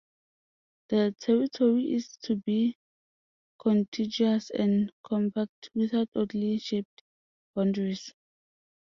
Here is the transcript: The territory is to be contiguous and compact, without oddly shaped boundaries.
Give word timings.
The 0.89 1.13
territory 1.19 1.93
is 1.93 2.17
to 2.23 2.35
be 2.37 2.75
contiguous 3.61 4.49
and 4.49 4.91
compact, 5.03 5.69
without 5.75 6.09
oddly 6.15 6.57
shaped 6.57 7.03
boundaries. 7.53 8.11